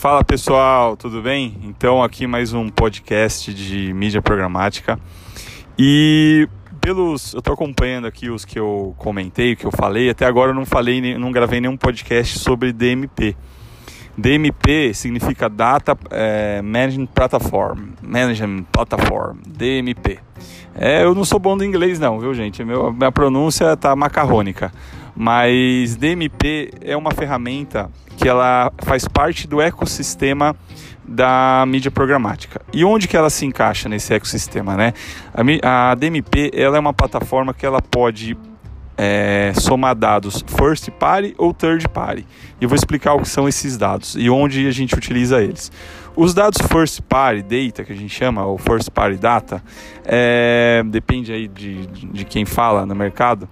Fala 0.00 0.24
pessoal, 0.24 0.96
tudo 0.96 1.20
bem? 1.20 1.58
Então, 1.62 2.02
aqui 2.02 2.26
mais 2.26 2.54
um 2.54 2.70
podcast 2.70 3.52
de 3.52 3.92
mídia 3.92 4.22
programática. 4.22 4.98
E 5.78 6.48
pelos. 6.80 7.34
Eu 7.34 7.40
estou 7.40 7.52
acompanhando 7.52 8.06
aqui 8.06 8.30
os 8.30 8.46
que 8.46 8.58
eu 8.58 8.94
comentei, 8.96 9.52
o 9.52 9.56
que 9.58 9.66
eu 9.66 9.70
falei. 9.70 10.08
Até 10.08 10.24
agora 10.24 10.52
eu 10.52 10.54
não 10.54 10.64
falei, 10.64 11.18
não 11.18 11.30
gravei 11.30 11.60
nenhum 11.60 11.76
podcast 11.76 12.38
sobre 12.38 12.72
DMP. 12.72 13.36
DMP 14.16 14.94
significa 14.94 15.50
Data 15.50 15.94
é, 16.10 16.62
Management 16.62 17.08
Platform. 17.08 17.90
Management 18.00 18.64
Platform. 18.72 19.36
DMP. 19.46 20.18
É, 20.74 21.04
eu 21.04 21.14
não 21.14 21.26
sou 21.26 21.38
bom 21.38 21.58
do 21.58 21.62
inglês, 21.62 21.98
não, 21.98 22.18
viu, 22.18 22.32
gente? 22.32 22.64
Meu, 22.64 22.90
minha 22.90 23.12
pronúncia 23.12 23.76
tá 23.76 23.94
macarrônica. 23.94 24.72
Mas 25.14 25.96
DMP 25.96 26.70
é 26.80 26.96
uma 26.96 27.10
ferramenta 27.10 27.90
que 28.16 28.28
ela 28.28 28.72
faz 28.82 29.06
parte 29.06 29.46
do 29.46 29.60
ecossistema 29.60 30.54
da 31.06 31.64
mídia 31.66 31.90
programática. 31.90 32.60
E 32.72 32.84
onde 32.84 33.08
que 33.08 33.16
ela 33.16 33.30
se 33.30 33.44
encaixa 33.44 33.88
nesse 33.88 34.14
ecossistema, 34.14 34.76
né? 34.76 34.92
A, 35.62 35.94
DMP 35.94 36.50
ela 36.54 36.76
é 36.76 36.80
uma 36.80 36.92
plataforma 36.92 37.52
que 37.52 37.66
ela 37.66 37.82
pode 37.82 38.36
é, 38.96 39.52
somar 39.58 39.94
dados 39.94 40.44
first 40.46 40.90
party 40.90 41.34
ou 41.38 41.54
third 41.54 41.88
party. 41.88 42.26
E 42.60 42.64
eu 42.64 42.68
vou 42.68 42.76
explicar 42.76 43.14
o 43.14 43.22
que 43.22 43.28
são 43.28 43.48
esses 43.48 43.76
dados 43.78 44.14
e 44.16 44.28
onde 44.28 44.66
a 44.66 44.70
gente 44.70 44.94
utiliza 44.94 45.42
eles. 45.42 45.72
Os 46.14 46.34
dados 46.34 46.60
first 46.68 47.00
party 47.08 47.42
data, 47.42 47.82
que 47.82 47.92
a 47.92 47.96
gente 47.96 48.14
chama, 48.14 48.44
ou 48.44 48.58
first 48.58 48.90
party 48.90 49.16
data, 49.16 49.62
é, 50.04 50.82
depende 50.86 51.32
aí 51.32 51.48
de, 51.48 51.86
de 51.86 52.24
quem 52.24 52.44
fala 52.44 52.84
no 52.84 52.94
mercado, 52.94 53.48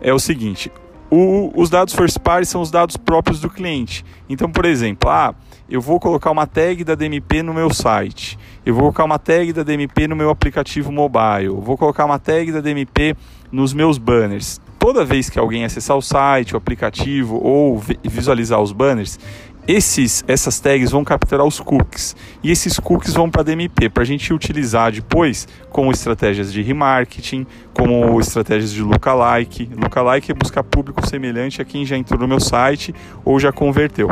é 0.00 0.14
o 0.14 0.18
seguinte, 0.18 0.70
o, 1.14 1.52
os 1.54 1.68
dados 1.68 1.92
first 1.92 2.18
party 2.20 2.46
são 2.46 2.62
os 2.62 2.70
dados 2.70 2.96
próprios 2.96 3.38
do 3.38 3.50
cliente. 3.50 4.02
Então, 4.30 4.50
por 4.50 4.64
exemplo, 4.64 5.10
ah, 5.10 5.34
eu 5.68 5.78
vou 5.78 6.00
colocar 6.00 6.30
uma 6.30 6.46
tag 6.46 6.82
da 6.84 6.94
DMP 6.94 7.42
no 7.42 7.52
meu 7.52 7.68
site, 7.70 8.38
eu 8.64 8.72
vou 8.72 8.84
colocar 8.84 9.04
uma 9.04 9.18
tag 9.18 9.52
da 9.52 9.62
DMP 9.62 10.08
no 10.08 10.16
meu 10.16 10.30
aplicativo 10.30 10.90
mobile, 10.90 11.44
eu 11.48 11.60
vou 11.60 11.76
colocar 11.76 12.06
uma 12.06 12.18
tag 12.18 12.50
da 12.50 12.62
DMP 12.62 13.14
nos 13.50 13.74
meus 13.74 13.98
banners. 13.98 14.58
Toda 14.78 15.04
vez 15.04 15.28
que 15.28 15.38
alguém 15.38 15.66
acessar 15.66 15.98
o 15.98 16.02
site, 16.02 16.54
o 16.54 16.56
aplicativo 16.56 17.38
ou 17.42 17.78
visualizar 18.02 18.62
os 18.62 18.72
banners, 18.72 19.20
esses, 19.66 20.24
essas 20.26 20.58
tags 20.58 20.90
vão 20.90 21.04
capturar 21.04 21.46
os 21.46 21.60
cookies 21.60 22.16
e 22.42 22.50
esses 22.50 22.78
cookies 22.80 23.14
vão 23.14 23.30
para 23.30 23.44
DMP 23.44 23.88
para 23.88 24.02
a 24.02 24.06
gente 24.06 24.32
utilizar 24.32 24.90
depois 24.90 25.46
como 25.70 25.90
estratégias 25.92 26.52
de 26.52 26.62
remarketing, 26.62 27.46
como 27.72 28.18
estratégias 28.20 28.72
de 28.72 28.82
lookalike. 28.82 29.70
Lookalike 29.76 30.32
é 30.32 30.34
buscar 30.34 30.64
público 30.64 31.06
semelhante 31.06 31.62
a 31.62 31.64
quem 31.64 31.86
já 31.86 31.96
entrou 31.96 32.18
no 32.18 32.26
meu 32.26 32.40
site 32.40 32.94
ou 33.24 33.38
já 33.38 33.52
converteu. 33.52 34.10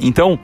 Então, 0.00 0.38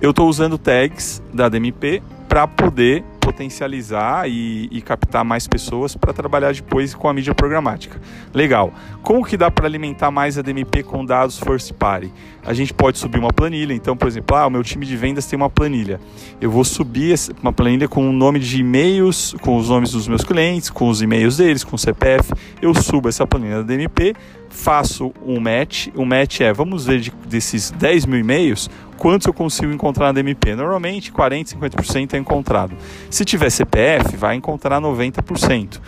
eu 0.00 0.10
estou 0.10 0.28
usando 0.28 0.56
tags 0.56 1.22
da 1.32 1.48
DMP 1.48 2.02
para 2.28 2.46
poder 2.46 3.04
potencializar 3.22 4.28
e, 4.28 4.68
e 4.70 4.82
captar 4.82 5.24
mais 5.24 5.46
pessoas 5.46 5.96
para 5.96 6.12
trabalhar 6.12 6.52
depois 6.52 6.94
com 6.94 7.08
a 7.08 7.14
mídia 7.14 7.34
programática. 7.34 8.00
Legal. 8.34 8.72
Como 9.02 9.24
que 9.24 9.36
dá 9.36 9.50
para 9.50 9.66
alimentar 9.66 10.10
mais 10.10 10.36
a 10.36 10.42
DMP 10.42 10.82
com 10.82 11.04
dados 11.04 11.38
first 11.38 11.72
party? 11.72 12.12
A 12.44 12.52
gente 12.52 12.74
pode 12.74 12.98
subir 12.98 13.18
uma 13.18 13.32
planilha. 13.32 13.72
Então, 13.72 13.96
por 13.96 14.08
exemplo, 14.08 14.36
ah, 14.36 14.46
o 14.46 14.50
meu 14.50 14.62
time 14.62 14.84
de 14.84 14.96
vendas 14.96 15.26
tem 15.26 15.36
uma 15.36 15.48
planilha. 15.48 16.00
Eu 16.40 16.50
vou 16.50 16.64
subir 16.64 17.14
uma 17.40 17.52
planilha 17.52 17.88
com 17.88 18.08
o 18.08 18.12
nome 18.12 18.38
de 18.40 18.60
e-mails, 18.60 19.34
com 19.40 19.56
os 19.56 19.68
nomes 19.68 19.92
dos 19.92 20.08
meus 20.08 20.24
clientes, 20.24 20.68
com 20.68 20.88
os 20.88 21.00
e-mails 21.00 21.36
deles, 21.36 21.62
com 21.62 21.76
o 21.76 21.78
CPF. 21.78 22.32
Eu 22.60 22.74
subo 22.74 23.08
essa 23.08 23.26
planilha 23.26 23.58
da 23.58 23.62
DMP, 23.62 24.14
faço 24.50 25.12
um 25.24 25.40
match. 25.40 25.88
O 25.94 26.04
match 26.04 26.40
é, 26.40 26.52
vamos 26.52 26.86
ver 26.86 27.00
de, 27.00 27.12
desses 27.28 27.70
10 27.70 28.06
mil 28.06 28.18
e-mails, 28.18 28.68
quantos 28.98 29.26
eu 29.26 29.32
consigo 29.32 29.72
encontrar 29.72 30.06
na 30.06 30.12
DMP? 30.12 30.54
Normalmente 30.54 31.10
40, 31.10 31.56
50% 31.56 32.14
é 32.14 32.18
encontrado. 32.18 32.76
Se 33.12 33.26
tiver 33.26 33.50
CPF, 33.50 34.16
vai 34.16 34.34
encontrar 34.36 34.80
90%. 34.80 35.78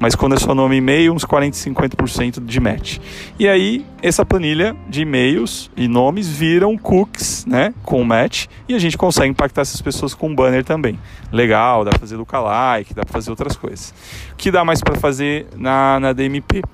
Mas 0.00 0.16
quando 0.16 0.34
é 0.34 0.36
só 0.36 0.52
nome 0.52 0.74
e 0.74 0.78
e-mail, 0.78 1.12
uns 1.14 1.24
40, 1.24 1.56
50% 1.56 2.44
de 2.44 2.58
match. 2.58 2.98
E 3.38 3.46
aí, 3.46 3.86
essa 4.02 4.26
planilha 4.26 4.76
de 4.88 5.02
e-mails 5.02 5.70
e 5.76 5.86
nomes 5.86 6.26
viram 6.28 6.76
cookies, 6.76 7.46
né, 7.46 7.72
com 7.84 8.02
match, 8.02 8.46
e 8.68 8.74
a 8.74 8.80
gente 8.80 8.98
consegue 8.98 9.30
impactar 9.30 9.60
essas 9.60 9.80
pessoas 9.80 10.12
com 10.12 10.34
banner 10.34 10.64
também. 10.64 10.98
Legal, 11.30 11.84
dá 11.84 11.92
para 11.92 12.00
fazer 12.00 12.16
lookalike, 12.16 12.92
dá 12.92 13.04
para 13.04 13.12
fazer 13.12 13.30
outras 13.30 13.54
coisas. 13.54 13.94
O 14.32 14.36
que 14.36 14.50
dá 14.50 14.64
mais 14.64 14.80
para 14.80 14.96
fazer 14.96 15.46
na, 15.54 16.00
na 16.00 16.12
DMP? 16.12 16.64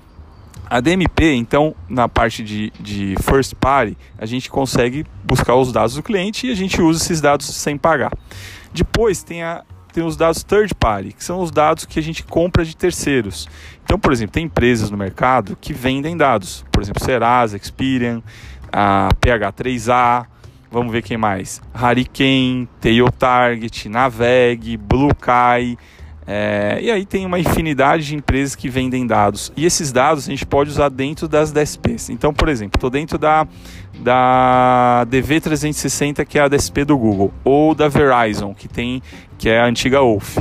A 0.70 0.80
DMP, 0.80 1.34
então, 1.34 1.74
na 1.86 2.08
parte 2.08 2.42
de, 2.42 2.72
de 2.80 3.14
first 3.20 3.54
party, 3.56 3.94
a 4.16 4.24
gente 4.24 4.48
consegue 4.48 5.04
buscar 5.22 5.54
os 5.54 5.70
dados 5.70 5.96
do 5.96 6.02
cliente 6.02 6.46
e 6.46 6.50
a 6.50 6.54
gente 6.54 6.80
usa 6.80 7.04
esses 7.04 7.20
dados 7.20 7.46
sem 7.46 7.76
pagar. 7.76 8.10
Depois 8.72 9.22
tem, 9.22 9.42
a, 9.42 9.62
tem 9.92 10.04
os 10.04 10.16
dados 10.16 10.42
third 10.42 10.74
party, 10.74 11.12
que 11.12 11.22
são 11.22 11.40
os 11.40 11.50
dados 11.50 11.84
que 11.84 11.98
a 11.98 12.02
gente 12.02 12.24
compra 12.24 12.64
de 12.64 12.76
terceiros. 12.76 13.48
Então, 13.84 13.98
por 13.98 14.12
exemplo, 14.12 14.32
tem 14.32 14.44
empresas 14.46 14.90
no 14.90 14.96
mercado 14.96 15.56
que 15.60 15.72
vendem 15.72 16.16
dados. 16.16 16.64
Por 16.72 16.82
exemplo, 16.82 17.04
Serasa, 17.04 17.56
Experian, 17.56 18.22
a 18.72 19.08
PH3A, 19.20 20.26
vamos 20.70 20.90
ver 20.90 21.02
quem 21.02 21.16
mais. 21.16 21.60
Hurricane, 21.74 22.68
Tail 22.80 23.10
Target, 23.12 23.88
Naveg, 23.88 24.76
BlueKai, 24.78 25.76
é, 26.26 26.78
e 26.80 26.90
aí 26.90 27.04
tem 27.04 27.26
uma 27.26 27.38
infinidade 27.38 28.06
de 28.06 28.14
empresas 28.14 28.54
que 28.54 28.68
vendem 28.68 29.06
dados. 29.06 29.52
E 29.56 29.64
esses 29.64 29.90
dados 29.90 30.26
a 30.26 30.30
gente 30.30 30.46
pode 30.46 30.70
usar 30.70 30.88
dentro 30.88 31.26
das 31.26 31.50
DSPs. 31.50 32.10
Então, 32.10 32.32
por 32.32 32.48
exemplo, 32.48 32.76
estou 32.76 32.90
dentro 32.90 33.18
da, 33.18 33.46
da 34.00 35.04
DV360, 35.10 36.24
que 36.24 36.38
é 36.38 36.42
a 36.42 36.48
DSP 36.48 36.84
do 36.84 36.96
Google, 36.96 37.32
ou 37.44 37.74
da 37.74 37.88
Verizon, 37.88 38.54
que, 38.54 38.68
tem, 38.68 39.02
que 39.36 39.48
é 39.48 39.60
a 39.60 39.66
antiga 39.66 40.00
Wolf. 40.00 40.38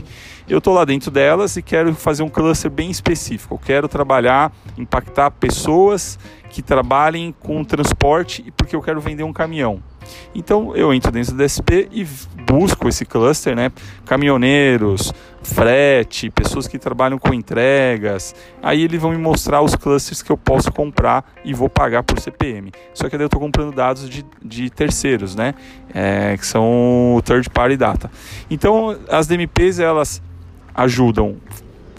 Eu 0.48 0.58
estou 0.58 0.74
lá 0.74 0.84
dentro 0.84 1.10
delas 1.10 1.56
e 1.56 1.62
quero 1.62 1.94
fazer 1.96 2.24
um 2.24 2.30
cluster 2.30 2.70
bem 2.70 2.92
específico. 2.92 3.56
Eu 3.56 3.60
quero 3.60 3.88
trabalhar, 3.88 4.52
impactar 4.78 5.32
pessoas 5.32 6.20
que 6.50 6.62
trabalhem 6.62 7.34
com 7.40 7.64
transporte 7.64 8.52
porque 8.58 8.76
eu 8.76 8.82
quero 8.82 9.00
vender 9.00 9.24
um 9.24 9.32
caminhão. 9.32 9.82
Então 10.34 10.76
eu 10.76 10.94
entro 10.94 11.12
dentro 11.12 11.34
do 11.34 11.38
DSP 11.38 11.90
e 11.92 12.06
busco 12.46 12.88
esse 12.88 13.06
cluster, 13.06 13.56
né? 13.56 13.72
Caminhoneiros, 14.06 15.14
frete, 15.44 16.30
pessoas 16.30 16.68
que 16.68 16.78
trabalham 16.78 17.18
com 17.18 17.34
entregas. 17.34 18.36
Aí 18.62 18.84
eles 18.84 19.02
vão 19.02 19.12
me 19.12 19.18
mostrar 19.18 19.62
os 19.62 19.76
clusters 19.76 20.22
que 20.22 20.32
eu 20.32 20.38
posso 20.38 20.72
comprar 20.72 21.24
e 21.44 21.54
vou 21.54 21.70
pagar 21.70 22.04
por 22.04 22.20
CPM. 22.20 22.72
Só 22.94 23.10
que 23.10 23.18
daí 23.18 23.24
eu 23.24 23.28
estou 23.28 23.40
comprando 23.40 23.74
dados 23.74 24.10
de, 24.10 24.26
de 24.44 24.70
terceiros, 24.70 25.36
né? 25.36 25.54
É, 25.94 26.38
que 26.38 26.46
são 26.46 27.22
third 27.24 27.50
party 27.50 27.78
data. 27.78 28.12
Então 28.50 28.98
as 29.10 29.28
DMPs 29.28 29.80
elas 29.80 30.22
ajudam 30.74 31.38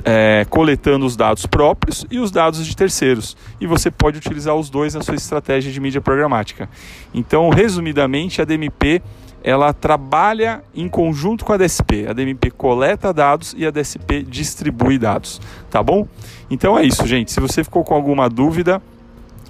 é, 0.05 0.47
coletando 0.49 1.07
os 1.07 1.17
dados 1.17 1.47
próprios 1.47 2.07
e 2.11 2.19
os 2.19 2.31
dados 2.31 2.65
de 2.67 2.77
terceiros. 2.77 3.37
E 3.61 3.67
você 3.67 3.91
pode 3.91 4.19
utilizar 4.19 4.55
os 4.55 4.69
dois 4.69 4.95
na 4.95 5.03
sua 5.03 5.15
estratégia 5.15 5.73
de 5.73 5.81
mídia 5.81 6.01
programática. 6.01 6.69
Então, 7.15 7.49
resumidamente, 7.51 8.41
a 8.41 8.45
DMP 8.45 9.03
ela 9.45 9.73
trabalha 9.73 10.63
em 10.75 10.89
conjunto 10.89 11.45
com 11.45 11.53
a 11.53 11.57
DSP. 11.57 12.07
A 12.07 12.13
DMP 12.13 12.51
coleta 12.51 13.13
dados 13.13 13.55
e 13.57 13.67
a 13.67 13.71
DSP 13.71 14.23
distribui 14.23 14.99
dados, 14.99 15.41
tá 15.71 15.83
bom? 15.83 16.07
Então 16.49 16.79
é 16.79 16.85
isso, 16.85 17.07
gente. 17.07 17.33
Se 17.33 17.41
você 17.41 17.65
ficou 17.65 17.83
com 17.83 17.95
alguma 17.95 18.29
dúvida, 18.29 18.81